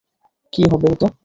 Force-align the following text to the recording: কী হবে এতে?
কী 0.53 0.61
হবে 0.71 0.87
এতে? 0.93 1.07